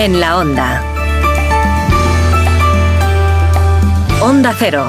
[0.00, 0.82] en la onda.
[4.22, 4.86] Onda Cero.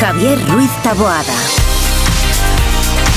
[0.00, 1.22] Javier Ruiz Taboada.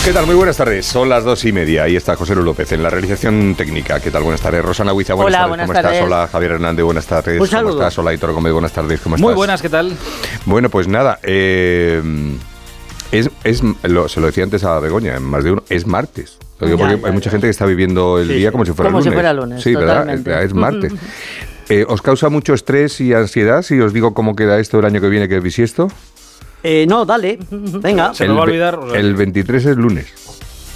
[0.04, 0.26] ¿Qué tal?
[0.26, 0.86] Muy buenas tardes.
[0.86, 1.84] Son las dos y media.
[1.84, 4.00] Ahí está José Luis López en la realización técnica.
[4.02, 4.24] ¿Qué tal?
[4.24, 4.64] Buenas tardes.
[4.64, 5.50] Rosana Huiza, buenas Hola, tardes.
[5.50, 5.92] buenas ¿Cómo estás?
[5.92, 6.04] tardes.
[6.06, 7.42] Hola, Javier Hernández, buenas tardes.
[7.42, 7.98] Un ¿Cómo estás?
[7.98, 9.00] Hola, Hitor Gómez, buenas tardes.
[9.02, 9.26] ¿Cómo estás?
[9.26, 9.98] Muy buenas, ¿qué tal?
[10.46, 11.20] Bueno, pues nada.
[11.24, 12.02] eh,
[13.12, 16.38] es, es, lo- se lo decía antes a Begoña, en más de uno, es martes.
[16.60, 18.66] Lo digo Ya, porque ya, hay mucha gente que está viviendo el Sí, día como
[18.66, 19.16] si fuera Como si lunes.
[19.18, 20.00] fuera lunes, Sí, ¿verdad?
[20.02, 20.32] totalmente.
[20.40, 20.94] Es, es martes.
[21.68, 25.02] Eh, ¿Os causa mucho estrés y ansiedad si os digo cómo queda esto el año
[25.02, 25.88] que viene que es bisiesto?
[26.64, 28.14] Eh, no, dale, venga.
[28.14, 30.08] Se me va a olvidar, o sea, El 23 es lunes.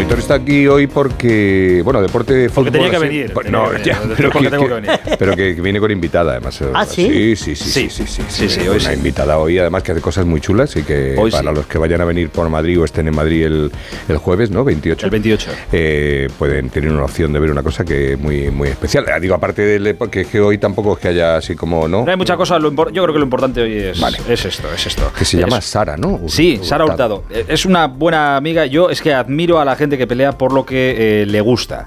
[0.02, 2.66] Bueno, Hitor está aquí hoy porque, bueno, deporte de fútbol.
[2.66, 4.68] Porque tenía que así- venir, tenía no, que venir, ya, después pero porque que, tengo
[4.68, 4.92] que venir.
[5.20, 6.60] pero que viene con invitada, además.
[6.74, 7.08] ¿Ah, sí?
[7.08, 7.90] Sí, sí, sí, sí, Sí.
[7.90, 10.76] sí, sí, Sí, sí, viene hoy una invitada hoy, además que hace cosas muy chulas
[10.76, 11.56] y que Hoy para sí.
[11.56, 13.72] los que vayan a venir por Madrid o estén en Madrid el,
[14.10, 14.64] el jueves, ¿no?
[14.64, 15.06] 28.
[15.06, 15.52] El 28.
[15.72, 19.06] eh, pueden tener una opción de ver una cosa que es muy, muy especial.
[19.08, 22.06] Eh, Digo, aparte de porque es que hoy tampoco es que haya así como, ¿no?
[22.06, 24.18] No hay mucha cosa, lo impor- yo creo que lo importante hoy es, Vale.
[24.28, 25.12] es esto, es esto.
[25.18, 26.22] Que se llama Es- Sara, ¿no?
[26.28, 27.24] Sí, Sara Hurtado.
[27.30, 28.66] Eh, Es una buena amiga.
[28.66, 31.86] Yo es que admiro a la gente que pelea por lo que eh, le gusta.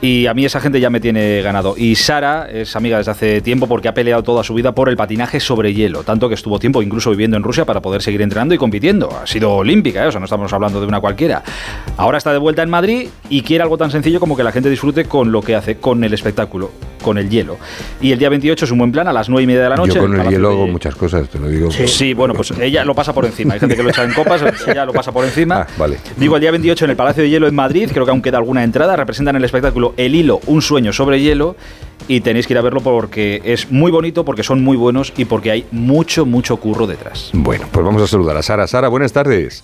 [0.00, 1.74] Y a mí esa gente ya me tiene ganado.
[1.76, 4.96] Y Sara es amiga desde hace tiempo porque ha peleado toda su vida por el
[4.96, 6.02] patinaje sobre hielo.
[6.02, 9.08] Tanto que estuvo tiempo incluso viviendo en Rusia para poder seguir entrenando y compitiendo.
[9.22, 10.08] Ha sido olímpica, ¿eh?
[10.08, 11.42] o sea, no estamos hablando de una cualquiera.
[11.96, 14.68] Ahora está de vuelta en Madrid y quiere algo tan sencillo como que la gente
[14.68, 16.70] disfrute con lo que hace, con el espectáculo,
[17.06, 17.56] con el hielo.
[18.00, 19.76] Y el día 28 es un buen plan a las 9 y media de la
[19.76, 19.94] noche.
[19.94, 21.70] Yo con el hielo de- hago muchas cosas, te lo digo.
[21.70, 23.54] Sí, bueno, pues ella lo pasa por encima.
[23.54, 25.60] Hay gente que lo echa en copas, ella lo pasa por encima.
[25.60, 25.98] Ah, vale.
[26.16, 28.38] Digo, el día 28 en el Palacio de Hielo en Madrid, creo que aún queda
[28.38, 31.54] alguna entrada, representan el espectáculo El Hilo, un sueño sobre hielo,
[32.08, 35.24] y tenéis que ir a verlo porque es muy bonito, porque son muy buenos y
[35.26, 37.30] porque hay mucho, mucho curro detrás.
[37.32, 38.66] Bueno, pues vamos a saludar a Sara.
[38.66, 39.62] Sara, buenas tardes.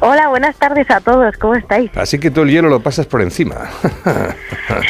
[0.00, 1.90] Hola, buenas tardes a todos, ¿cómo estáis?
[1.96, 3.56] Así que todo el hielo lo pasas por encima.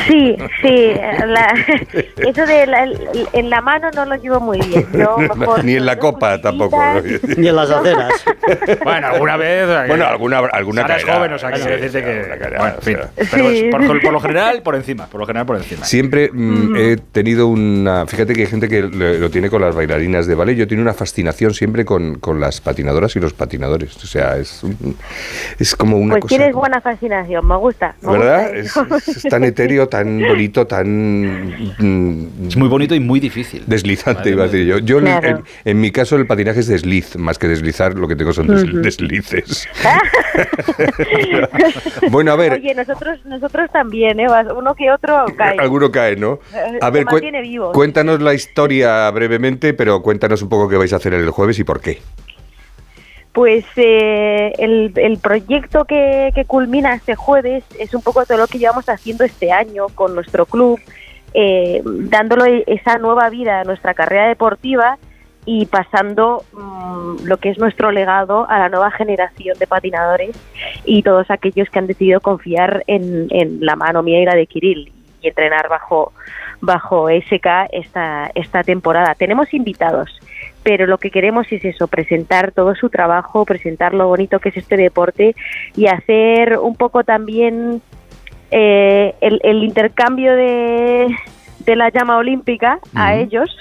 [0.06, 0.92] Sí, sí,
[1.26, 1.54] la-
[2.16, 2.86] eso de la,
[3.32, 4.86] en la mano no lo llevo muy bien.
[4.92, 6.80] Yo mejor Ni en la copa tampoco.
[7.36, 8.12] Ni en las aceras.
[8.84, 9.88] Bueno, alguna vez.
[9.88, 11.18] Bueno, alguna, alguna Sara es caerá.
[11.18, 11.58] joven, o sea, que
[11.88, 12.38] Sí, que.
[12.58, 12.96] Bueno, en fin.
[13.30, 15.06] Pero es por, por lo general, por encima.
[15.06, 15.84] Por lo general, por encima.
[15.84, 18.06] Siempre mm, he tenido una.
[18.06, 20.54] Fíjate que hay gente que lo, lo tiene con las bailarinas de ballet.
[20.54, 23.96] Yo tengo una fascinación siempre con, con las patinadoras y los patinadores.
[23.96, 24.91] O sea, es, un-
[25.58, 26.36] es como una Pues cosa.
[26.36, 27.94] tienes buena fascinación, me gusta.
[28.02, 28.50] me ¿Verdad?
[28.62, 31.46] gusta Es, es tan etéreo, tan bonito, tan.
[31.78, 33.62] mm, Es muy bonito y muy difícil.
[33.66, 34.78] Deslizante, Madre iba a decir yo.
[34.78, 35.28] Yo, en- Claro.
[35.28, 38.46] en, en mi caso, el patinaje es desliz, más que deslizar, lo que tengo son
[38.48, 39.68] des- deslices.
[42.10, 44.26] bueno, a ver, Oye, nosotros nosotros también, ¿eh?
[44.56, 45.58] Uno que otro cae.
[45.58, 46.38] alguno cae, ¿no?
[46.54, 47.72] Eh, A ver, mantiene vivo.
[47.72, 51.64] cuéntanos la historia brevemente, pero cuéntanos un poco qué vais a hacer el jueves y
[51.64, 52.00] por qué.
[53.32, 58.46] Pues eh, el, el proyecto que, que culmina este jueves es un poco todo lo
[58.46, 60.78] que llevamos haciendo este año con nuestro club,
[61.32, 64.98] eh, dándole esa nueva vida a nuestra carrera deportiva
[65.44, 70.36] y pasando mm, lo que es nuestro legado a la nueva generación de patinadores
[70.84, 74.46] y todos aquellos que han decidido confiar en, en la mano mía y la de
[74.46, 76.12] Kirill y entrenar bajo
[76.60, 79.14] bajo SK esta esta temporada.
[79.16, 80.10] Tenemos invitados,
[80.62, 84.56] pero lo que queremos es eso, presentar todo su trabajo, presentar lo bonito que es
[84.56, 85.34] este deporte
[85.76, 87.82] y hacer un poco también
[88.50, 91.08] eh, el, el intercambio de,
[91.60, 93.56] de la llama olímpica a ellos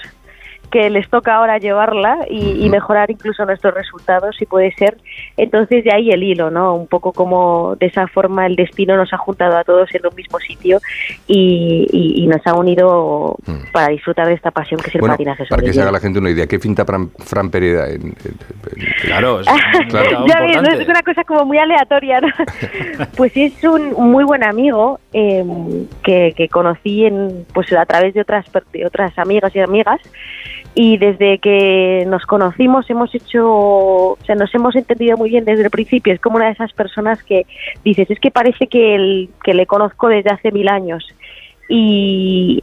[0.72, 4.96] que les toca ahora llevarla y, y mejorar incluso nuestros resultados si puede ser.
[5.36, 6.74] Entonces de ahí el hilo, ¿no?
[6.74, 10.14] Un poco como de esa forma el destino nos ha juntado a todos en un
[10.16, 10.80] mismo sitio
[11.26, 13.36] y, y- y nos ha unido
[13.72, 15.92] para disfrutar de esta pasión que es el Bueno, patinaje para sobre que se haga
[15.92, 19.46] la gente una idea, ¿qué finta Fran, Fran Pereda en, en- en- Claro, es
[19.90, 20.22] Claro.
[20.22, 20.76] un ya ves, importante.
[20.76, 20.82] ¿no?
[20.82, 22.28] es una cosa como muy aleatoria, ¿no?
[23.16, 25.44] pues es un muy buen amigo eh,
[26.02, 30.00] que, que conocí en, pues a través de otras per- de otras amigas y amigas
[30.74, 35.64] y desde que nos conocimos hemos hecho, o sea, nos hemos entendido muy bien desde
[35.64, 36.12] el principio.
[36.14, 37.44] Es como una de esas personas que
[37.84, 41.06] dices, es que parece que, el, que le conozco desde hace mil años.
[41.68, 42.62] Y,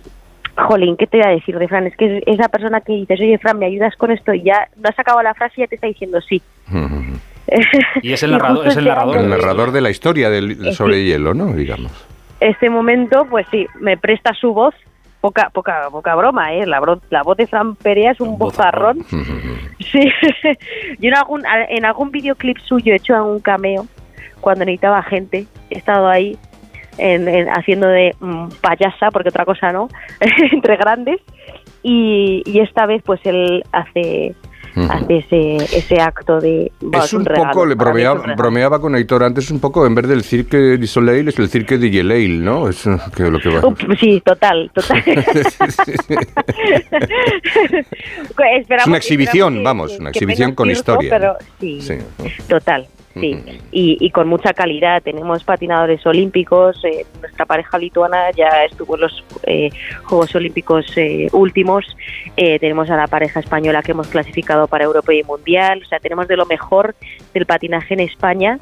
[0.57, 1.87] jolín, ¿qué te voy a decir de Fran?
[1.87, 4.33] Es que es esa persona que dices, oye, Fran, ¿me ayudas con esto?
[4.33, 6.41] Y ya no has acabado la frase y ya te está diciendo sí.
[8.03, 9.15] Y es el narrador, es el narrador.
[9.17, 11.47] año- el narrador de la historia del sobre hielo, ¿no?
[11.53, 11.91] Digamos.
[12.39, 14.75] este momento, pues sí, me presta su voz.
[15.21, 16.65] Poca, poca, poca broma, ¿eh?
[16.65, 18.99] La, bro- la voz de Fran Perea es un bozarrón.
[19.91, 20.01] Sí.
[20.99, 23.87] Yo en algún, en algún videoclip suyo he hecho un cameo
[24.39, 25.47] cuando necesitaba gente.
[25.71, 26.37] He estado ahí
[26.99, 29.87] en, en- haciendo de mm, payasa, porque otra cosa no,
[30.51, 31.21] entre grandes.
[31.81, 34.35] Y, y esta vez, pues él hace,
[34.75, 36.71] hace ese, ese acto de.
[36.81, 40.07] bueno, es un regalo, poco, le un bromeaba, con Aitor antes, un poco, en vez
[40.07, 42.69] del Cirque du Soleil, es el Cirque de Yeleil, ¿no?
[42.69, 43.65] Es eh, que lo que va.
[43.67, 45.03] Uh, sí, total, total.
[48.79, 51.09] Es una exhibición, que- vamos, que- una exhibición con historia.
[51.09, 51.95] Pero sí, Sí.
[52.47, 53.37] total, sí.
[53.71, 55.01] Y, y con mucha calidad.
[55.01, 56.83] Tenemos patinadores olímpicos.
[56.83, 59.69] eh, nuestra pareja lituana ya estuvo en los eh,
[60.03, 61.85] Juegos Olímpicos eh, últimos.
[62.37, 65.81] Eh, tenemos a la pareja española que hemos clasificado para Europa y Mundial.
[65.83, 66.95] O sea, tenemos de lo mejor
[67.33, 68.59] del patinaje en España.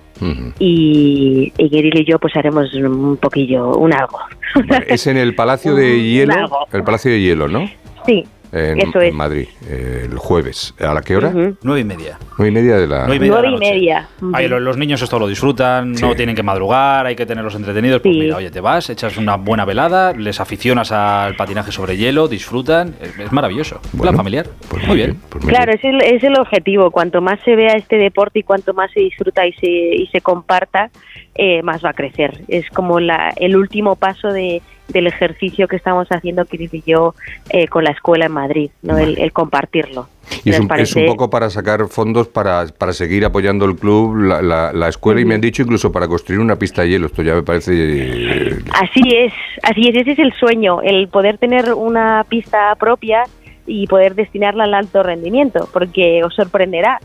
[0.59, 4.19] Y, y Gueril y yo pues haremos un poquillo, un algo.
[4.67, 7.69] Vale, Es en el Palacio de Hielo, el Palacio de Hielo, ¿no?
[8.05, 9.09] Sí, En, Eso es.
[9.09, 10.73] en Madrid, eh, el jueves.
[10.79, 11.31] ¿A la qué hora?
[11.63, 12.17] Nueve y media.
[12.37, 13.05] Nueve y media de la...
[13.07, 14.07] Nueve y media.
[14.21, 17.55] nueve y los, los niños esto lo disfrutan, no tienen que madrugar, hay que tenerlos
[17.55, 18.01] entretenidos.
[18.01, 18.19] Pues Sí.
[18.21, 22.95] mira, oye, te vas, echas una buena velada, les aficionas al patinaje sobre hielo, disfrutan.
[23.01, 23.81] Es, es maravilloso.
[23.91, 24.45] Bueno, Plan familiar.
[24.69, 25.17] pues muy bien.
[25.29, 25.95] pues muy Claro, bien.
[25.99, 26.89] es el, es el objetivo.
[26.91, 30.21] Cuanto más se vea este deporte y cuanto más se disfruta y se, y se
[30.21, 30.89] comparta,
[31.35, 32.41] eh, más va a crecer.
[32.47, 37.13] Es como la, el último paso de, del ejercicio que estamos haciendo Chris y yo
[37.49, 38.97] eh, con la escuela en Madrid, ¿no?
[38.97, 40.07] el, el compartirlo.
[40.43, 43.75] Y es un, es parece- un poco para sacar fondos para, para seguir apoyando el
[43.75, 46.89] club, la, la- la escuela, y me han dicho incluso para construir una pista de
[46.89, 47.07] hielo.
[47.07, 47.71] Esto ya me parece...
[47.73, 53.23] eh, Así es, así es, ese es el sueño, el poder tener una pista propia
[53.65, 56.99] y poder destinarla al alto rendimiento, porque os sorprenderá,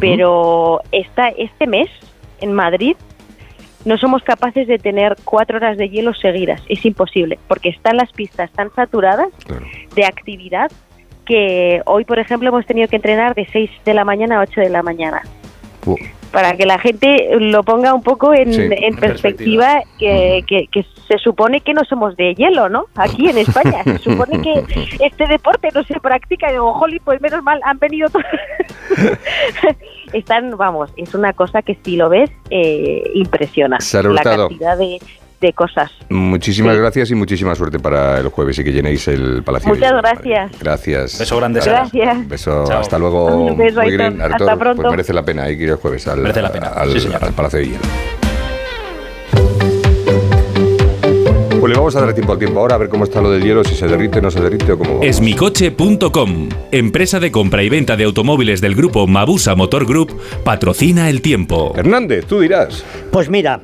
[0.00, 1.88] pero esta, este mes
[2.40, 2.96] en Madrid
[3.84, 8.12] no somos capaces de tener cuatro horas de hielo seguidas, es imposible, porque están las
[8.12, 9.66] pistas tan saturadas Claro.
[9.94, 10.70] de actividad
[11.24, 14.60] que hoy, por ejemplo, hemos tenido que entrenar de 6 de la mañana a 8
[14.60, 15.22] de la mañana
[16.32, 18.62] para que la gente lo ponga un poco en, Sí.
[18.62, 22.86] en En perspectiva, que, que- que se supone que no somos de hielo, ¿no?
[22.94, 23.82] Aquí en España.
[23.84, 24.64] Se supone que
[25.04, 26.48] este deporte no se practica.
[26.48, 28.24] Y digo, jolly, pues menos mal, han venido todos.
[30.12, 33.78] Están, vamos, es una cosa que si lo ves, eh, impresiona.
[34.02, 34.98] La cantidad de,
[35.42, 35.90] de cosas.
[36.08, 36.80] Muchísimas Sí.
[36.80, 39.70] gracias y muchísima suerte para el jueves y que llenéis el Palacio.
[39.72, 40.52] de Muchas gracias.
[40.58, 41.18] Gracias.
[41.18, 41.80] Beso grande, Sara.
[41.92, 42.28] Gracias.
[42.28, 42.80] Beso, Chao.
[42.80, 43.26] hasta luego.
[43.46, 44.82] Un beso, Muy bien, Hasta pronto.
[44.82, 46.68] Pues merece la pena hay que ir el jueves al, Merece la pena.
[46.68, 47.22] al- Sí, señor.
[47.22, 47.78] al Palacio de Hielo.
[51.60, 53.44] Pues le vamos a dar tiempo al tiempo ahora a ver cómo está lo del
[53.44, 55.04] hielo, si se derrite, no se derrite o cómo va.
[55.06, 61.22] Esmicoche.com, empresa de compra y venta de automóviles del grupo Mabusa Motor Group, patrocina el
[61.22, 61.72] tiempo.
[61.76, 62.84] Hernández, tú dirás.
[63.12, 63.60] Pues mira,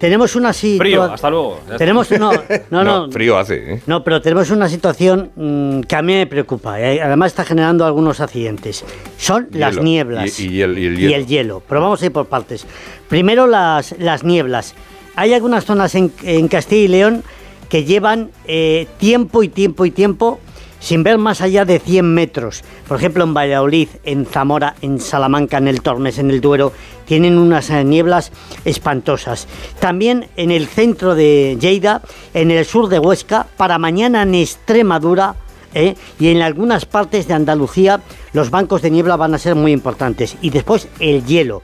[0.00, 1.10] tenemos una Frío, situación.
[1.12, 1.60] hasta luego.
[1.76, 2.32] Tenemos no,
[2.70, 3.82] no, no, frío hace, ¿eh?
[3.86, 6.80] No, pero tenemos una situación mm, que a mí me preocupa.
[6.80, 7.02] ¿eh?
[7.02, 8.82] Además está generando algunos accidentes.
[9.18, 11.14] Son las nieblas Y- y el- y el y hielo.
[11.16, 11.62] el hielo.
[11.68, 12.66] Pero vamos a ir por partes.
[13.10, 14.74] Primero las, las nieblas.
[15.16, 17.22] Hay algunas zonas en, en Castilla y León
[17.68, 20.40] que llevan eh, tiempo y tiempo y tiempo
[20.80, 22.64] sin ver más allá de 100 metros.
[22.88, 26.72] Por ejemplo, en Valladolid, en Zamora, en Salamanca, en el Tormes, en el Duero,
[27.06, 28.32] tienen unas eh, nieblas
[28.64, 29.46] espantosas.
[29.78, 32.02] También en el centro de Lleida,
[32.34, 35.36] en el sur de Huesca, para mañana en Extremadura,
[35.74, 35.94] ¿eh?
[36.18, 38.00] y en algunas partes de Andalucía
[38.32, 40.36] los bancos de niebla van a ser muy importantes.
[40.40, 41.62] Y después el hielo.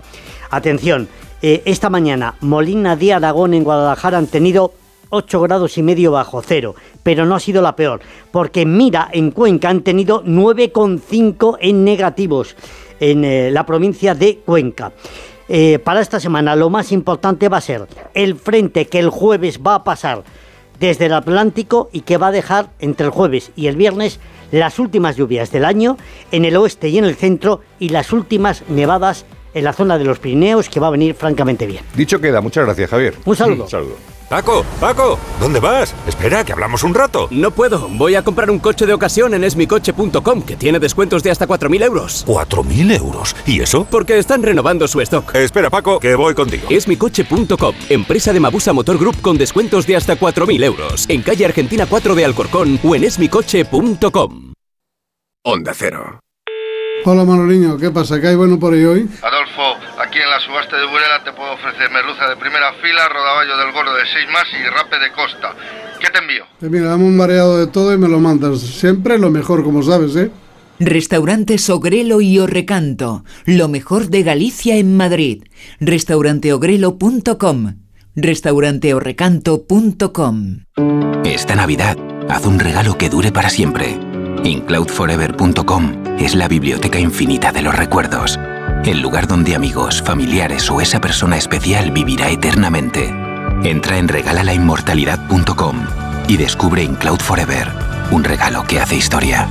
[0.50, 1.08] Atención,
[1.42, 4.72] eh, esta mañana Molina de Aragón en Guadalajara han tenido
[5.10, 9.30] 8 grados y medio bajo cero, pero no ha sido la peor, porque Mira en
[9.30, 12.56] Cuenca han tenido 9,5 en negativos
[13.00, 14.92] en eh, la provincia de Cuenca.
[15.84, 19.76] para esta semana lo más importante va a ser el frente que el jueves va
[19.76, 20.24] a pasar
[20.80, 24.20] desde el Atlántico y que va a dejar entre el jueves y el viernes
[24.50, 25.96] las últimas lluvias del año
[26.32, 30.04] en el oeste y en el centro y las últimas nevadas en la zona de
[30.04, 31.82] los Pirineos que va a venir francamente bien.
[31.94, 33.14] Dicho queda, muchas gracias Javier.
[33.24, 33.64] Un saludo.
[33.64, 34.15] Un saludo.
[34.28, 35.94] Paco, Paco, ¿dónde vas?
[36.06, 37.28] Espera, que hablamos un rato.
[37.30, 41.30] No puedo, voy a comprar un coche de ocasión en esmicoche.com, que tiene descuentos de
[41.30, 42.26] hasta 4.000 euros.
[42.26, 43.36] ¿4.000 euros?
[43.46, 43.86] ¿Y eso?
[43.88, 45.32] Porque están renovando su stock.
[45.36, 46.66] espera, Paco, que voy contigo.
[46.68, 51.06] Esmicoche.com, empresa de Mabusa Motor Group con descuentos de hasta 4.000 euros.
[51.08, 54.52] En calle Argentina 4 de Alcorcón o en esmicoche.com.
[55.44, 56.18] Onda Cero.
[57.04, 58.20] Hola Manoliño, ¿qué pasa?
[58.20, 59.08] ¿Qué hay bueno por ahí hoy?
[59.22, 59.78] Adolfo,
[60.16, 63.70] aquí en la subasta de Burela te puedo ofrecer merluza de primera fila, rodaballo del
[63.72, 65.54] gordo de 6 más y rape de costa.
[66.00, 66.46] ¿Qué te envío?
[66.58, 68.60] Pues mira, dame un mareado de todo y me lo mandas.
[68.60, 70.30] Siempre lo mejor, como sabes, ¿eh?
[70.78, 75.44] Restaurante Ogrelo y Orrecanto, lo mejor de Galicia en Madrid.
[75.80, 77.74] Restauranteogrelo.com,
[78.14, 80.60] restauranteorrecanto.com.
[81.24, 81.98] Esta Navidad,
[82.30, 83.98] haz un regalo que dure para siempre.
[84.44, 88.38] Incloudforever.com es la biblioteca infinita de los recuerdos,
[88.86, 93.12] el lugar donde amigos, familiares o esa persona especial vivirá eternamente.
[93.64, 95.76] Entra en regalalainmortalidad.com
[96.28, 97.68] y descubre Incloud Forever,
[98.10, 99.48] un regalo que hace historia.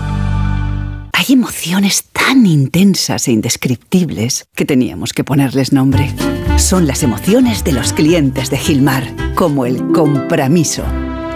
[1.14, 6.14] Hay emociones tan intensas e indescriptibles que teníamos que ponerles nombre.
[6.58, 9.04] Son las emociones de los clientes de Gilmar,
[9.36, 10.84] como el compromiso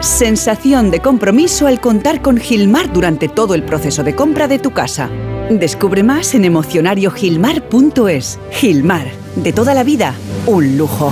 [0.01, 4.71] Sensación de compromiso al contar con Gilmar durante todo el proceso de compra de tu
[4.71, 5.09] casa.
[5.49, 8.39] Descubre más en emocionariogilmar.es.
[8.51, 10.13] Gilmar, de toda la vida,
[10.45, 11.11] un lujo.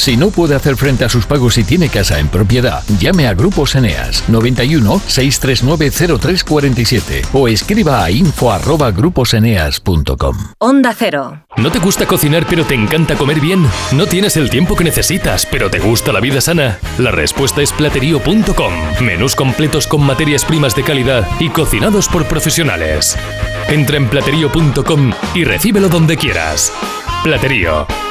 [0.00, 3.34] Si no puede hacer frente a sus pagos y tiene casa en propiedad, llame a
[3.34, 10.36] Grupos Eneas 91 639 0347 o escriba a info@gruposeneas.com.
[10.56, 11.44] Onda Cero.
[11.58, 13.68] ¿No te gusta cocinar pero te encanta comer bien?
[13.92, 16.78] ¿No tienes el tiempo que necesitas pero te gusta la vida sana?
[16.96, 18.72] La respuesta es platerío.com.
[19.02, 23.18] Menús completos con materias primas de calidad y cocinados por profesionales.
[23.68, 26.72] Entra en platerío.com y recíbelo donde quieras.
[27.22, 27.86] Platerío.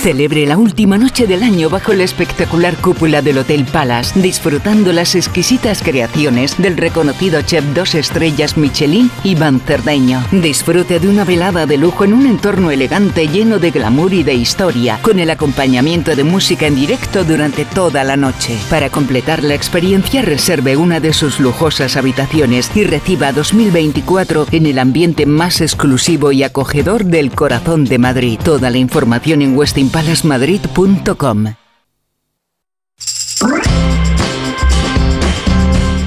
[0.00, 5.14] Celebre la última noche del año bajo la espectacular cúpula del Hotel Palace, disfrutando las
[5.14, 10.24] exquisitas creaciones del reconocido chef dos estrellas Michelin, Iván Cerdeño.
[10.32, 14.32] Disfrute de una velada de lujo en un entorno elegante lleno de glamour y de
[14.32, 18.56] historia, con el acompañamiento de música en directo durante toda la noche.
[18.70, 24.78] Para completar la experiencia, reserve una de sus lujosas habitaciones y reciba 2024 en el
[24.78, 28.38] ambiente más exclusivo y acogedor del corazón de Madrid.
[28.42, 31.54] Toda la información en Westin palasmadrid.com.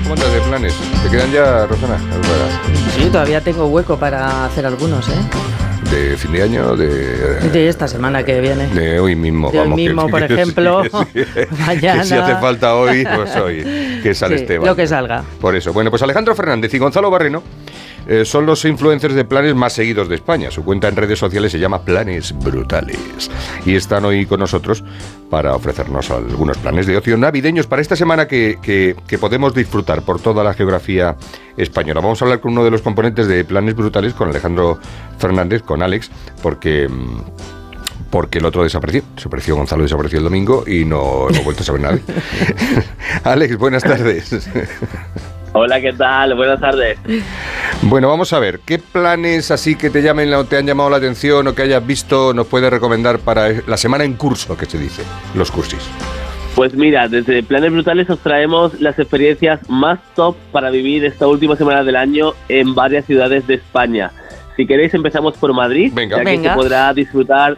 [0.03, 0.73] ¿Cómo andas de planes?
[1.03, 1.97] ¿Te quedan ya, Rosana?
[2.95, 5.13] Sí, todavía tengo hueco para hacer algunos, ¿eh?
[5.91, 6.75] ¿De fin de año?
[6.75, 8.67] De, de esta semana que viene.
[8.67, 9.77] De hoy mismo, de vamos.
[9.77, 10.83] Hoy mismo, por ejemplo.
[11.13, 11.25] Que,
[11.79, 13.63] que si hace falta hoy, pues hoy.
[14.01, 14.67] Que sale sí, Esteban.
[14.67, 15.23] Lo que salga.
[15.41, 15.73] Por eso.
[15.73, 17.43] Bueno, pues Alejandro Fernández y Gonzalo Barreno
[18.07, 20.51] eh, son los influencers de planes más seguidos de España.
[20.51, 23.31] Su cuenta en redes sociales se llama Planes Brutales.
[23.65, 24.83] Y están hoy con nosotros
[25.29, 30.03] para ofrecernos algunos planes de ocio navideños para esta semana que, que, que, podemos disfrutar
[30.03, 31.15] por toda la geografía
[31.57, 32.01] española.
[32.01, 34.79] Vamos a hablar con uno de los componentes de Planes Brutales, con Alejandro
[35.17, 36.89] Fernández, con Alex, porque...
[38.10, 39.03] porque el otro desapareció.
[39.15, 42.01] Desapareció Gonzalo, desapareció el domingo y no hemos vuelto a saber nadie.
[43.24, 44.50] Alex, buenas tardes.
[45.53, 46.36] Hola, ¿qué tal?
[46.36, 46.98] Buenas tardes.
[47.85, 50.97] Bueno, vamos a ver, ¿qué planes así que te llamen o te han llamado la
[50.97, 54.77] atención o que hayas visto nos puedes recomendar para la semana en curso, que se
[54.77, 55.03] dice,
[55.35, 55.79] los cursis?
[56.55, 61.55] Pues mira, desde Planes Brutales os traemos las experiencias más top para vivir esta última
[61.55, 64.11] semana del año en varias ciudades de España.
[64.55, 66.17] Si queréis empezamos por Madrid, Venga.
[66.17, 66.51] ya que Venga.
[66.51, 67.57] se podrá disfrutar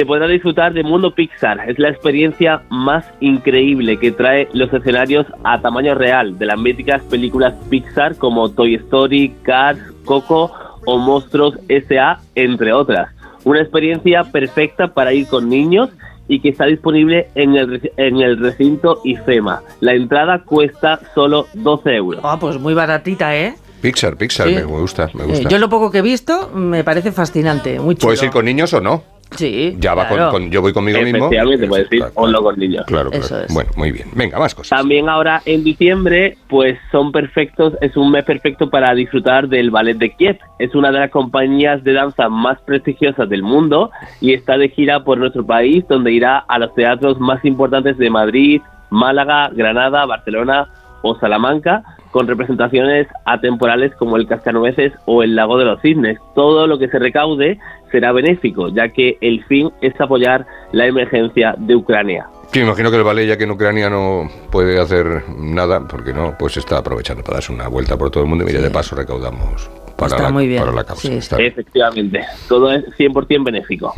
[0.00, 1.68] se podrá disfrutar de Mundo Pixar.
[1.68, 7.02] Es la experiencia más increíble que trae los escenarios a tamaño real de las míticas
[7.02, 10.50] películas Pixar como Toy Story, Cars, Coco
[10.86, 13.10] o Monstruos S.A., entre otras.
[13.44, 15.90] Una experiencia perfecta para ir con niños
[16.28, 19.60] y que está disponible en el, en el recinto IFEMA.
[19.80, 22.22] La entrada cuesta solo 12 euros.
[22.24, 23.54] Ah, pues muy baratita, ¿eh?
[23.82, 24.54] Pixar, Pixar, Sí.
[24.54, 25.48] me gusta, me Eh, gusta.
[25.50, 28.06] yo lo poco que he visto me parece fascinante, muy chulo.
[28.08, 29.02] ¿Puedes ir con niños o no?
[29.36, 30.32] Sí, Ya va con- claro.
[30.32, 31.26] con, yo voy conmigo mismo.
[31.26, 32.84] Efectivamente, puedes ir ponlo con niños.
[32.86, 33.24] Claro, claro.
[33.24, 33.52] Eso es.
[33.54, 34.08] Bueno, muy bien.
[34.14, 34.76] Venga, más cosas.
[34.78, 39.96] También ahora en diciembre, pues son perfectos, es un mes perfecto para disfrutar del Ballet
[39.98, 40.38] de Kiev.
[40.58, 45.04] Es una de las compañías de danza más prestigiosas del mundo y está de gira
[45.04, 48.60] por nuestro país, donde irá a los teatros más importantes de Madrid,
[48.90, 50.68] Málaga, Granada, Barcelona
[51.02, 56.18] o Salamanca, con representaciones atemporales como el Cascanueces o el Lago de los Cisnes.
[56.34, 57.58] Todo lo que se recaude
[57.90, 62.26] será benéfico, ya que el fin es apoyar la emergencia de Ucrania.
[62.52, 66.12] Sí, me imagino que el ballet, ya que en Ucrania no puede hacer nada, porque
[66.12, 68.70] no, pues está aprovechando para darse una vuelta por todo el mundo y mira, de
[68.70, 70.60] paso recaudamos para, Está la, muy bien.
[70.60, 71.06] para la causa.
[71.06, 71.52] Sí, Está bien.
[71.52, 73.92] Efectivamente, todo es 100% benéfico.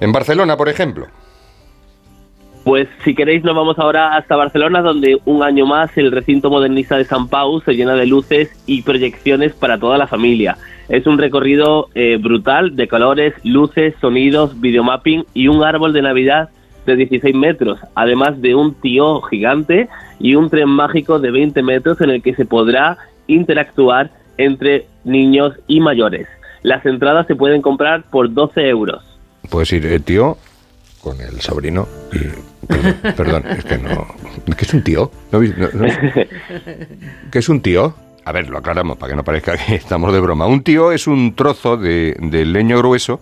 [0.00, 1.06] En Barcelona, por ejemplo.
[2.66, 6.96] Pues si queréis nos vamos ahora hasta Barcelona, donde un año más el recinto modernista
[6.96, 10.58] de San Pau se llena de luces y proyecciones para toda la familia.
[10.88, 16.48] Es un recorrido eh, brutal de colores, luces, sonidos, videomapping y un árbol de Navidad
[16.86, 22.00] de 16 metros, además de un tío gigante y un tren mágico de 20 metros
[22.00, 26.26] en el que se podrá interactuar entre niños y mayores.
[26.64, 29.04] Las entradas se pueden comprar por 12 euros.
[29.50, 30.36] Puedes ir el tío
[31.06, 32.18] con el sobrino y...
[33.12, 34.08] Perdón, es que no...
[34.56, 35.12] ¿Qué es un tío?
[35.30, 35.38] ¿No?
[37.30, 37.94] ¿Qué es un tío?
[38.24, 40.46] A ver, lo aclaramos para que no parezca que estamos de broma.
[40.46, 43.20] Un tío es un trozo de, de leño grueso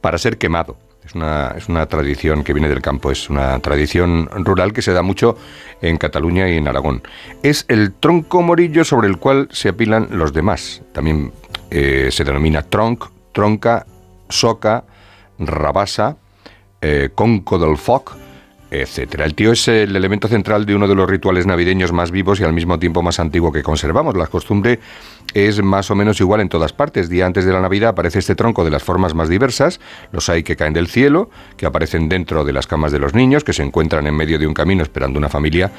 [0.00, 0.78] para ser quemado.
[1.04, 4.94] Es una, es una tradición que viene del campo, es una tradición rural que se
[4.94, 5.36] da mucho
[5.82, 7.02] en Cataluña y en Aragón.
[7.42, 10.80] Es el tronco morillo sobre el cual se apilan los demás.
[10.94, 11.30] También
[11.70, 13.84] eh, se denomina tronc, tronca,
[14.30, 14.84] soca,
[15.38, 16.16] rabasa,
[16.82, 17.58] eh, conco.
[18.72, 22.44] El tío es el elemento central de uno de los rituales navideños más vivos y
[22.44, 24.16] al mismo tiempo más antiguo que conservamos.
[24.16, 24.80] La costumbre
[25.34, 27.10] es más o menos igual en todas partes.
[27.10, 29.78] Día antes de la Navidad aparece este tronco de las formas más diversas.
[30.10, 33.44] Los hay que caen del cielo, que aparecen dentro de las camas de los niños,
[33.44, 35.70] que se encuentran en medio de un camino esperando una familia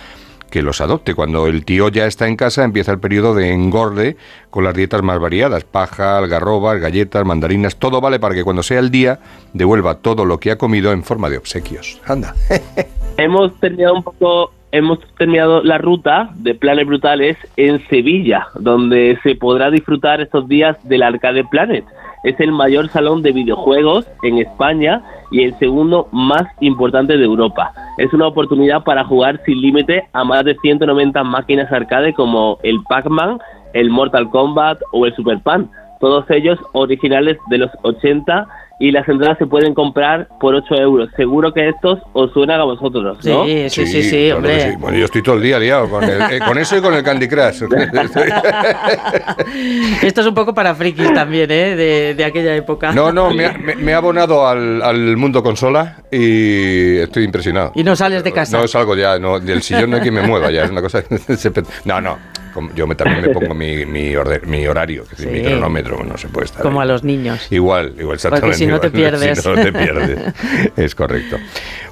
[0.49, 1.15] que los adopte.
[1.15, 4.17] Cuando el tío ya está en casa empieza el periodo de engorde
[4.49, 8.79] con las dietas más variadas, paja, algarrobas, galletas, mandarinas, todo vale para que cuando sea
[8.79, 9.19] el día
[9.53, 12.01] devuelva todo lo que ha comido en forma de obsequios.
[12.05, 12.35] Anda.
[13.17, 19.35] Hemos terminado un poco, hemos terminado la ruta de Planes Brutales en Sevilla, donde se
[19.35, 21.85] podrá disfrutar estos días del Arcade Planet.
[22.23, 27.73] Es el mayor salón de videojuegos en España y el segundo más importante de Europa.
[27.97, 32.81] Es una oportunidad para jugar sin límite a más de 190 máquinas arcade como el
[32.83, 33.39] Pac-Man,
[33.73, 35.69] el Mortal Kombat o el Super Pan.
[35.99, 38.47] Todos ellos originales de los 80
[38.85, 41.09] y las entradas se pueden comprar por 8 euros.
[41.15, 43.45] Seguro que estos os suenan a vosotros, ¿no?
[43.45, 44.71] Sí, sí, sí, sí, claro hombre.
[44.71, 44.75] sí.
[44.77, 47.01] Bueno, yo estoy todo el día liado con, el- eh, con eso y con el
[47.03, 47.63] Candy Crush.
[50.01, 51.75] Esto es un poco para frikis también, ¿eh?
[51.75, 52.91] De, de aquella época.
[52.91, 57.71] No, no, me ha, me- me ha abonado al, al mundo consola y estoy impresionado.
[57.75, 58.59] Y no sales de casa.
[58.59, 61.03] No salgo ya, no, del sillón no hay quien me mueva ya, es una cosa...
[61.85, 62.17] No, no,
[62.75, 65.45] yo me, también me pongo mi, mi, orde- mi horario, que es mi Sí.
[65.45, 66.87] cronómetro, no se puede estar Como ahí.
[66.87, 67.47] a los niños.
[67.51, 68.57] Igual, igual, exactamente.
[68.57, 69.41] si no te igual, pierdes.
[69.41, 70.19] Si no te pierdes.
[70.77, 71.37] Es correcto.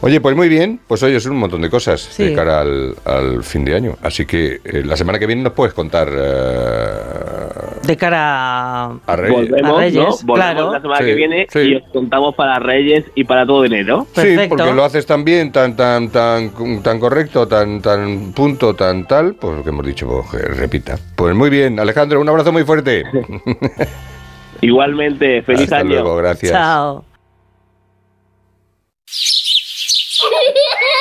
[0.01, 0.79] Oye, pues muy bien.
[0.87, 2.35] Pues oye, son un montón de cosas de Sí.
[2.35, 3.97] cara al, al fin de año.
[4.01, 6.07] Así que eh, la semana que viene nos puedes contar.
[6.11, 9.49] eh, De cara a, A Reyes.
[9.49, 10.03] Volvemos, A Reyes, ¿no?
[10.23, 10.71] Volvemos claro.
[10.73, 11.59] la semana Sí, que viene sí.
[11.59, 14.07] y os contamos para Reyes y para todo enero.
[14.15, 19.07] Sí, porque lo haces tan bien, tan, tan, tan, tan correcto, tan, tan punto, tan
[19.07, 20.97] tal, pues lo que hemos dicho, pues, que repita.
[21.15, 23.03] Pues muy bien, Alejandro, un abrazo muy fuerte.
[24.61, 25.89] Igualmente, feliz Hasta año.
[25.89, 26.51] luego, gracias.
[26.51, 27.05] Chao.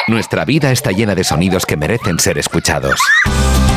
[0.09, 2.99] Nuestra vida está llena de sonidos que merecen ser escuchados.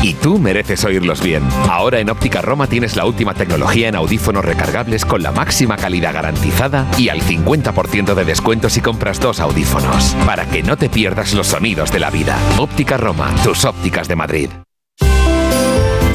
[0.02, 1.42] Y tú mereces oírlos bien.
[1.70, 6.12] Ahora en Óptica Roma tienes la última tecnología en audífonos recargables con la máxima calidad
[6.12, 10.14] garantizada y al 50% de descuento si compras dos audífonos.
[10.26, 12.36] Para que no te pierdas los sonidos de la vida.
[12.58, 14.50] Óptica Roma, tus ópticas de Madrid.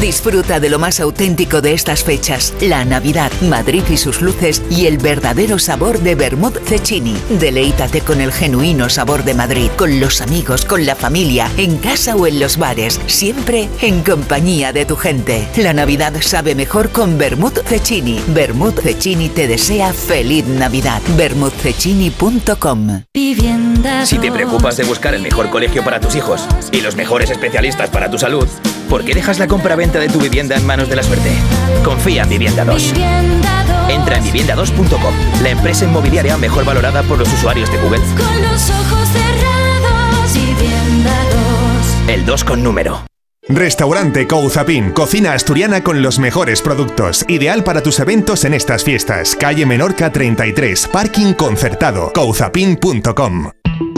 [0.00, 4.86] Disfruta de lo más auténtico de estas fechas, la Navidad, Madrid y sus luces y
[4.86, 7.14] el verdadero sabor de Vermouth Cecchini.
[7.38, 12.16] Deleítate con el genuino sabor de Madrid, con los amigos, con la familia, en casa
[12.16, 15.46] o en los bares, siempre en compañía de tu gente.
[15.56, 18.18] La Navidad sabe mejor con Vermouth Cecchini.
[18.28, 21.02] Vermouth Cecchini te desea feliz Navidad.
[21.16, 23.02] vermouthcecchini.com
[24.04, 27.90] Si te preocupas de buscar el mejor colegio para tus hijos y los mejores especialistas
[27.90, 28.48] para tu salud,
[28.92, 31.32] ¿por qué dejas la compra-venta de tu vivienda en manos de la suerte?
[31.82, 32.92] Confía en Vivienda 2.
[33.88, 38.00] Entra en vivienda2.com, la empresa inmobiliaria mejor valorada por los usuarios de Google.
[38.00, 41.24] Con los ojos cerrados, vivienda
[42.04, 42.10] 2.
[42.10, 43.06] El 2 con número.
[43.48, 49.34] Restaurante Couzapin, cocina asturiana con los mejores productos, ideal para tus eventos en estas fiestas.
[49.40, 53.52] Calle Menorca 33, parking concertado, couzapin.com.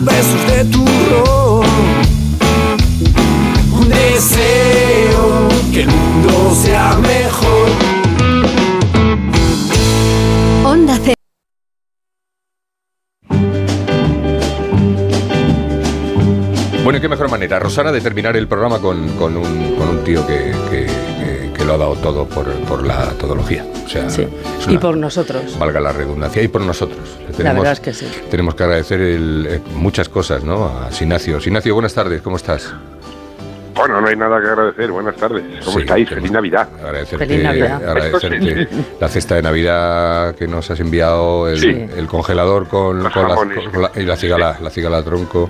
[0.00, 1.66] Besos de turrón.
[3.72, 7.68] Un deseo que el mundo sea mejor.
[10.64, 11.14] Onda Cero.
[16.84, 20.04] Bueno, ¿y qué mejor manera, Rosana, de terminar el programa con, con un, con un
[20.04, 21.21] tío que, que-
[21.62, 23.64] que- lo ha dado todo por, por la todología.
[23.84, 24.26] O sea, Sí.
[24.68, 25.58] Y por nosotros.
[25.58, 26.98] valga la redundancia, y por nosotros.
[27.36, 28.06] Le La verdad es que sí.
[28.30, 30.66] Tenemos que agradecer el- eh, muchas cosas, ¿no?
[30.66, 31.40] A Sinacio.
[31.40, 32.72] Sinacio, buenas tardes, ¿cómo estás?
[33.74, 34.90] Bueno, no hay nada que agradecer.
[34.92, 35.42] Buenas tardes.
[35.64, 36.06] ¿Cómo Sí, estáis?
[36.08, 36.68] tenemos- Feliz Navidad.
[36.84, 37.88] Agradecerte, Feliz Navidad.
[37.88, 38.68] agradecerte
[39.00, 41.68] la cesta de Navidad que nos has enviado, el, Sí.
[41.96, 43.68] el congelador con, la, jamones.
[43.70, 45.48] con la- y la cigala, la cigala tronco,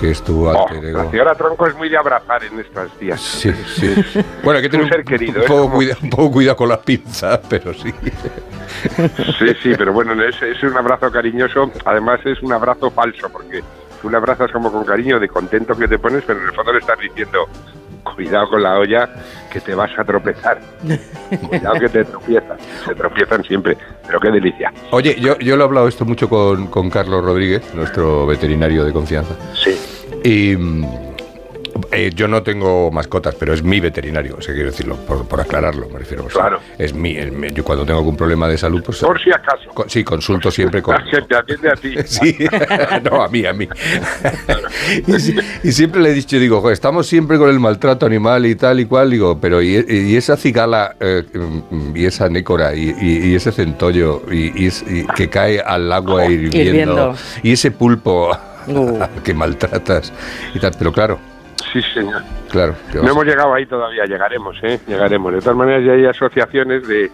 [0.00, 0.98] que es tu Oh, alter ego.
[1.04, 3.20] la señora Tronco es muy de abrazar en estos días.
[3.20, 3.94] Sí, sí.
[4.42, 5.34] Bueno, hay que tener un ser querido.
[5.36, 7.92] un es poco, como- cuida- un poco cuidado con las pinzas, pero sí.
[9.38, 11.70] Sí, sí, pero bueno, es, es un abrazo cariñoso.
[11.84, 13.62] Además, es un abrazo falso, porque
[14.02, 16.72] tú le abrazas como con cariño, de contento que te pones, pero en el fondo
[16.72, 17.46] le estás diciendo:
[18.14, 19.08] cuidado con la olla,
[19.50, 20.60] que te vas a tropezar.
[21.48, 22.60] Cuidado que te tropiezas.
[22.86, 24.72] Se tropiezan siempre, pero qué delicia.
[24.90, 28.92] Oye, yo, yo lo he hablado esto mucho con, con Carlos Rodríguez, nuestro veterinario de
[28.92, 29.34] confianza.
[29.54, 29.76] Sí.
[30.24, 31.07] Y mm,
[31.92, 35.40] eh, yo no tengo mascotas, pero es mi veterinario, o sea, quiero decirlo, por, por
[35.40, 36.24] aclararlo, me refiero.
[36.26, 36.60] o sea, Claro.
[36.78, 37.16] Es mi,
[37.52, 38.98] yo cuando tengo algún problema de salud, pues...
[38.98, 39.70] Por si acaso.
[39.74, 40.96] con- sí, consulto siempre con...
[41.10, 41.94] Que te atiende a ti.
[42.06, 42.36] Sí,
[43.10, 43.68] no, a mí, a mí.
[45.06, 48.46] y, si- y siempre le he dicho, digo, "Jo, estamos siempre con el maltrato animal
[48.46, 51.22] y tal y cual, digo, pero y, y esa cigala eh,
[51.70, 55.60] mm, y esa nécora y, y- y ese centollo y, y es- y que cae
[55.60, 57.14] al agua hirviendo, hirviendo.
[57.42, 58.36] y ese pulpo
[58.66, 58.98] Uh.
[59.24, 60.12] que maltratas
[60.54, 61.18] y tal, pero claro,
[61.72, 62.22] Sí, señor.
[62.50, 62.74] claro.
[62.92, 64.78] ¿qué No hemos llegado ahí todavía, llegaremos, ¿eh?
[64.86, 65.32] Llegaremos.
[65.32, 67.10] De todas maneras, ya hay asociaciones de,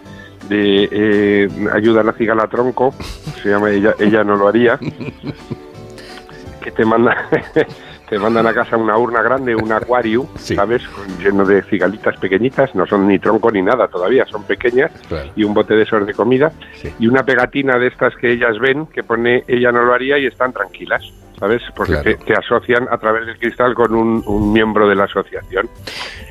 [0.49, 2.93] de eh, ayuda a la cigala tronco,
[3.41, 4.79] se llama ella, ella no lo haría,
[6.61, 7.15] que te manda
[8.09, 10.83] te mandan a casa una urna grande, un acuario, ¿sabes?
[10.87, 15.31] Con- lleno de cigalitas pequeñitas, no son ni tronco ni nada todavía, son pequeñas, Claro.
[15.35, 16.51] y un bote de esos de comida,
[16.99, 20.27] y una pegatina de estas que ellas ven, que pone ella no lo haría y
[20.27, 21.03] están tranquilas.
[21.39, 21.61] ¿Sabes?
[21.75, 22.03] Porque Claro.
[22.03, 25.69] te, te asocian a través del cristal con un, un miembro de la asociación.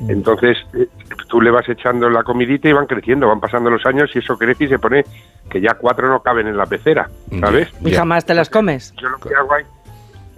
[0.07, 0.87] Entonces, eh,
[1.29, 4.37] tú le vas echando la comidita y van creciendo, van pasando los años y eso
[4.37, 5.03] crece y se pone
[5.49, 7.69] que ya cuatro no caben en la pecera, ¿sabes?
[7.81, 8.93] ¿Y jamás te las comes?
[9.01, 9.63] Yo lo que hago ahí...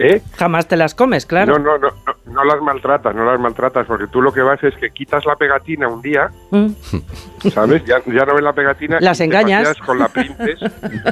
[0.00, 0.22] ¿Eh?
[0.36, 1.58] Jamás te las comes, claro.
[1.58, 4.62] No, no, no, no, no las maltratas, no las maltratas, porque tú lo que vas
[4.62, 6.68] es que quitas la pegatina un día, Mm.
[7.52, 7.84] ¿sabes?
[7.84, 8.98] Ya, ya no ves la pegatina.
[9.00, 9.66] Las y te engañas.
[9.66, 10.60] paseas Con la princes,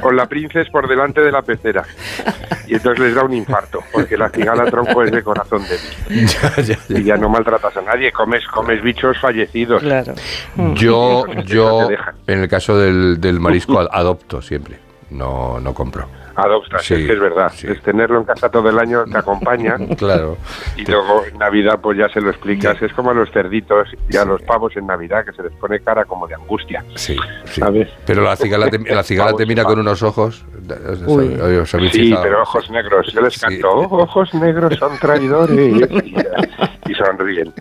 [0.01, 1.83] con la princes por delante de la pecera.
[2.67, 6.27] Y entonces les da un infarto, porque la cigala tronco es de corazón débil.
[6.89, 9.81] Y ya no maltratas a nadie, comes, comes bichos fallecidos.
[9.81, 10.13] Claro.
[10.73, 11.87] Yo, yo
[12.27, 14.77] en el caso del, del marisco, ad- adopto siempre.
[15.09, 16.07] No, no compro.
[16.37, 17.51] Adoptas, Sí, es que es verdad.
[17.63, 19.75] Es tenerlo en casa todo el año te acompaña.
[19.97, 20.37] Claro.
[20.75, 22.79] Y luego en Navidad pues ya se lo explicas.
[22.81, 25.79] Es como a los cerditos y a los pavos en Navidad que se les pone
[25.79, 26.85] cara como de angustia.
[26.95, 27.59] Sí, sí.
[27.59, 27.89] ¿Sabes?
[28.05, 30.45] Pero la cigala te, la cigala te mira con unos ojos.
[31.07, 31.37] Uy.
[31.65, 32.23] Sí, fijado.
[32.23, 33.11] pero ojos negros.
[33.13, 35.57] Yo les canto, "Oh, ojos negros son traidores.
[36.05, 37.53] Y, y sonríen.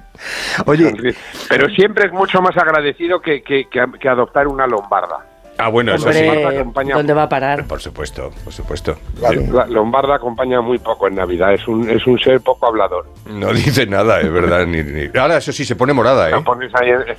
[0.67, 0.91] Oye.
[0.91, 1.15] Sonríen.
[1.49, 5.25] Pero siempre es mucho más agradecido que, que, que- que adoptar una lombarda.
[5.59, 6.27] Ah, bueno, eso Hombre, sí.
[6.27, 7.65] Lombarda acompaña- ¿Dónde va a parar?
[7.67, 8.97] Por supuesto, por supuesto.
[9.21, 11.55] La lombarda acompaña muy poco en Navidad.
[11.55, 13.07] Es un, es un ser poco hablador.
[13.31, 14.67] No dice nada, es verdad.
[14.67, 16.35] Ni, ni- Ahora, eso sí, se pone morada, ¿eh?
[16.45, 17.17] pones ahí, eh,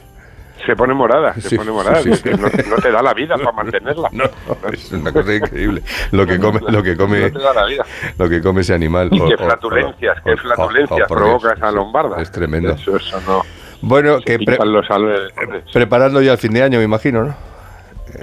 [0.65, 2.01] se pone morada, se Sí, pone morada.
[2.03, 2.29] sí, sí.
[2.29, 4.09] No, no te da la vida para mantenerla.
[4.11, 4.25] No,
[4.71, 5.81] es una cosa increíble.
[6.11, 7.85] Lo que come, lo que come, No te da la vida.
[8.19, 9.09] lo que come ese animal.
[9.11, 12.21] Y O- qué o- flatulencias, o- qué o- flatulencias oh, por provoca esa lombarda.
[12.21, 12.73] Es tremendo.
[12.73, 13.41] Eso, eso no.
[13.81, 15.31] Bueno, que pre- los ales-
[15.71, 17.35] preparando ya el fin de año, me imagino, ¿no?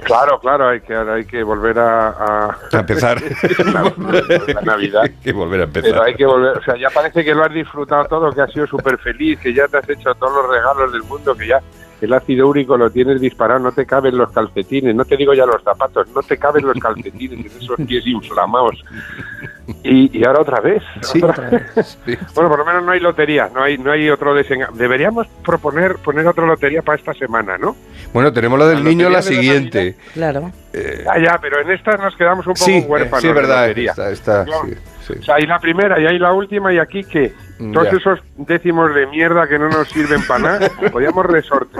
[0.05, 3.21] Claro, claro, hay que, hay que volver a, a- A empezar.
[3.73, 3.93] la,
[4.53, 5.03] la Navidad.
[5.03, 6.07] Hay que volver a Pero empezar.
[6.07, 8.67] hay que volver, o sea, ya parece que lo has disfrutado todo, que has sido
[8.67, 11.59] súper feliz, que ya te has hecho todos los regalos del mundo, que ya
[12.01, 15.45] el ácido úrico lo tienes disparado, no te caben los calcetines, no te digo ya
[15.45, 18.83] los zapatos, no te caben los calcetines en esos pies inflamados.
[19.83, 20.83] Y, y ahora otra vez.
[21.23, 21.97] otra vez.
[22.35, 24.71] Bueno, por lo menos no hay lotería, no hay no hay otro desengaño.
[24.75, 27.75] Deberíamos proponer poner otra lotería para esta semana, ¿no?
[28.15, 29.97] Bueno, tenemos lo del La niño la siguiente.
[30.13, 30.49] Claro.
[31.11, 33.21] Ah, ya, pero en estas nos quedamos un poco Sí, huérfanos.
[33.21, 33.73] sí, es verdad.
[33.73, 34.51] Claro.
[34.65, 34.73] sí,
[35.05, 35.13] sí.
[35.19, 37.33] O sea, hay la primera y hay la última y aquí que
[37.73, 37.97] todos Ya.
[37.97, 41.77] esos décimos de mierda que no nos sirven para nada, podíamos resorte.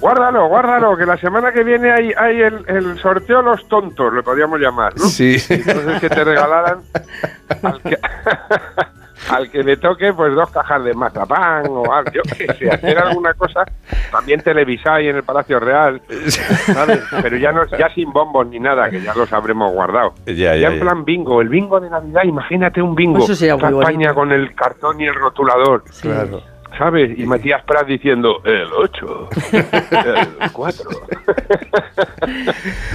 [0.00, 4.22] Guárdalo, guárdalo, que la semana que viene hay, hay el, el sorteo los tontos, lo
[4.22, 5.06] podríamos llamar, ¿no?
[5.06, 5.36] Sí.
[5.48, 6.82] Entonces que te regalaran
[7.64, 7.98] al que,
[9.30, 12.98] al que le toque pues dos cajas de mazapán o algo, yo qué sé, hacer
[12.98, 13.64] alguna cosa,
[14.10, 16.00] también televisáis en el Palacio Real,
[16.66, 17.00] ¿sabes?
[17.22, 20.14] Pero ya no, ya sin bombos ni nada, que ya los habremos guardado.
[20.26, 20.80] Ya, ya, en ya.
[20.80, 24.14] plan bingo, el bingo de Navidad, imagínate un bingo, Eso sería muy Campaña bonito.
[24.14, 25.84] con el cartón y el rotulador.
[26.00, 26.42] Claro.
[26.78, 27.18] ¿Sabes?
[27.18, 30.90] Y Matías Prat diciendo, el 8, el 4.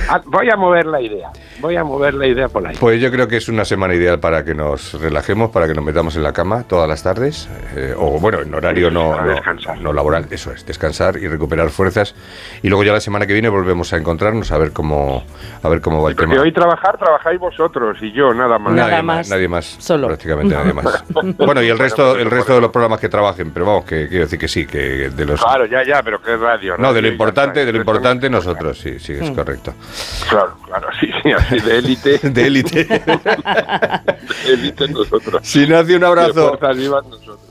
[0.09, 2.75] Ah, voy a mover la idea, voy a mover la idea por ahí.
[2.79, 5.83] Pues yo creo que es una semana ideal para que nos relajemos, para que nos
[5.85, 9.31] metamos en la cama todas las tardes, eh, o bueno, en horario no, Para no,
[9.31, 9.79] descansar.
[9.79, 12.13] no laboral, eso es, descansar y recuperar fuerzas.
[12.61, 15.23] Y luego ya la semana que viene volvemos a encontrarnos a ver cómo,
[15.63, 16.41] a ver cómo va el Porque tema.
[16.43, 18.73] hoy trabajar, trabajáis vosotros y yo, nada más.
[18.73, 20.07] Nadie más, nadie más, Solo.
[20.07, 21.03] prácticamente nadie más.
[21.37, 24.37] Bueno, y el resto, el resto de los programas que trabajen, pero que quiero decir
[24.39, 26.77] que sí, que de los Claro, ya, ya, pero que es radio.
[26.77, 29.35] no, de lo radio, ya importante, de lo importante nosotros, sí, sí, es Mm.
[29.35, 29.73] correcto.
[30.29, 32.19] Claro, claro, sí, sí, así de élite.
[32.23, 32.83] De élite.
[34.45, 35.41] de élite nosotros.
[35.47, 36.59] Sinacio, un abrazo.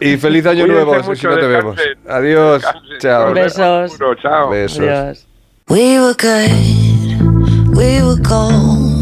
[0.01, 1.77] Y feliz año Cuídense nuevo, si mucho, no te vemos.
[1.77, 2.11] descansen.
[2.13, 2.63] Adiós.
[2.99, 3.33] Chao.
[3.33, 3.99] Besos.
[4.23, 4.51] Chao.
[4.51, 4.79] Besos.
[4.81, 5.27] Adiós.
[5.69, 9.00] We were good, we were gold.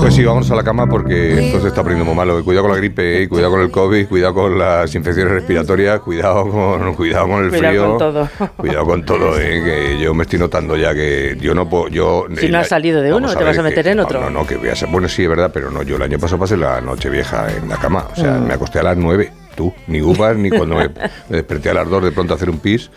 [0.00, 2.42] Pues sí, vamos a la cama porque esto se está poniendo muy malo.
[2.44, 3.28] Cuidado con la gripe, ¿eh?
[3.28, 7.68] cuidado con el COVID, cuidado con las infecciones respiratorias, cuidado con, cuidado con el Cuidado
[7.68, 7.88] frío.
[7.88, 8.28] con todo.
[8.56, 9.62] Cuidado con todo, ¿eh?
[9.64, 11.88] que yo me estoy notando ya que yo no puedo.
[11.88, 14.20] Yo, Si no has salido de uno, te vas a meter que- en no, otro.
[14.20, 14.88] No, no, que voy a ser.
[14.88, 15.82] Bueno, sí, es verdad, pero no.
[15.82, 18.06] Yo el año pasado pasé la noche vieja en la cama.
[18.12, 18.46] O sea, Mm.
[18.46, 19.32] me acosté a las nueve.
[19.56, 20.88] Tú, ni uvas, ni cuando me,
[21.30, 22.90] me desperté a las dos de pronto a hacer un pis.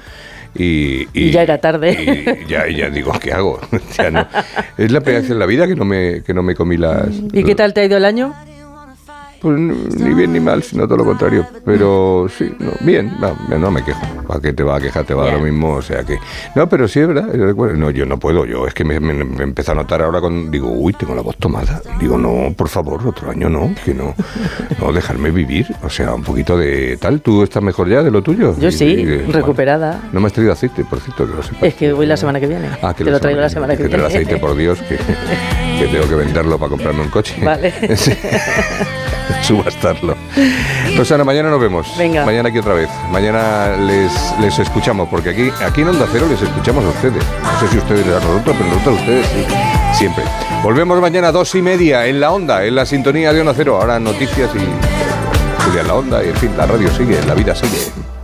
[0.56, 2.42] Y, Y ya era tarde.
[2.46, 3.60] y ya, ya digo, ¿qué hago?
[4.12, 4.28] No.
[4.78, 7.10] Es la vez en la vida que no me, que no me comí las.
[7.34, 8.34] ¿Y qué tal te ha ido el año?
[9.42, 11.46] Pues ni bien ni mal, sino todo lo contrario.
[11.66, 14.02] Pero sí, no, bien, no, no me quejo.
[14.28, 15.06] ¿Para qué te va a quejar?
[15.06, 15.76] Te va a dar lo mismo.
[15.76, 16.18] O sea que.
[16.56, 17.34] No, pero sí es verdad.
[17.34, 18.46] yo recuerdo- No, yo no puedo.
[18.46, 20.52] Yo es que me, me, me a notar ahora con.
[20.52, 21.82] Digo, uy, tengo la voz tomada.
[22.00, 23.74] Digo, no, por favor, otro año no.
[23.86, 24.14] Que no.
[24.80, 25.66] No, dejarme vivir.
[25.84, 27.22] O sea, un poquito de tal.
[27.22, 28.56] ¿Tú estás mejor ya de lo tuyo?
[28.60, 30.02] Yo Y- sí, y- bueno, recuperada.
[30.12, 31.64] no me has traído aceite, por cierto, que lo sepas.
[31.64, 32.68] Es que voy la semana que viene.
[32.82, 34.04] Ah, que te lo traigo la semana que que viene.
[34.04, 37.36] traer aceite, por Dios, que, que tengo que venderlo para comprarme un coche.
[37.44, 37.74] Vale.
[39.42, 40.16] Subastarlo.
[40.98, 41.88] Rosana, mañana nos vemos.
[41.98, 42.26] Venga.
[42.26, 42.90] Mañana aquí otra vez.
[43.12, 47.24] Mañana les, les escuchamos, porque aquí, aquí en Onda Cero les escuchamos a ustedes.
[47.44, 49.46] No sé si ustedes a nosotros, pero nosotros a ustedes sí.
[49.94, 50.24] Siempre.
[50.64, 53.78] Volvemos mañana a dos y media en la onda, en la sintonía de Onda Cero.
[53.80, 58.19] Ahora noticias y Julia la onda y en fin, la radio sigue, la vida sigue.